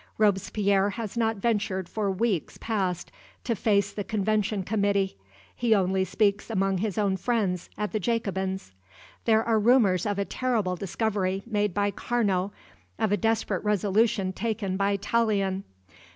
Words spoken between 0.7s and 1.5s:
has not